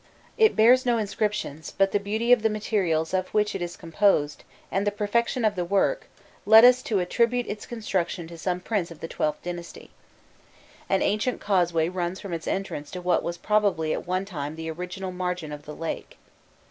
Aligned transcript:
It 0.35 0.55
bears 0.55 0.83
no 0.83 0.97
inscriptions, 0.97 1.75
but 1.77 1.91
the 1.91 1.99
beauty 1.99 2.31
of 2.31 2.41
the 2.41 2.49
materials 2.49 3.13
of 3.13 3.27
which 3.35 3.53
it 3.53 3.61
is 3.61 3.77
composed, 3.77 4.43
and 4.71 4.87
the 4.87 4.91
perfection 4.91 5.45
of 5.45 5.53
the 5.55 5.63
work, 5.63 6.07
lead 6.47 6.65
us 6.65 6.81
to 6.81 6.97
attribute 6.97 7.45
its 7.45 7.67
construction 7.67 8.25
to 8.27 8.35
some 8.39 8.61
prince 8.61 8.89
of 8.89 8.99
the 8.99 9.07
XIIth 9.07 9.35
dynasty. 9.43 9.91
An 10.89 11.03
ancient 11.03 11.39
causeway 11.39 11.87
runs 11.87 12.19
from 12.19 12.33
its 12.33 12.47
entrance 12.47 12.89
to 12.89 12.99
what 12.99 13.21
was 13.21 13.37
probably 13.37 13.93
at 13.93 14.07
one 14.07 14.25
time 14.25 14.55
the 14.55 14.71
original 14.71 15.11
margin 15.11 15.51
of 15.51 15.65
the 15.67 15.75
lake. 15.75 16.17